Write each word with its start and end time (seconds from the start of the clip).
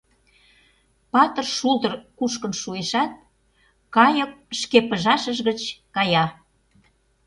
Патыр 1.11 1.47
шулдыр 1.57 1.93
кушкын 2.17 2.53
шуэшат, 2.61 3.11
Кайык 3.95 4.31
шке 4.59 4.79
пыжашыж 4.89 5.37
гыч 5.47 5.61
кая. 5.95 6.25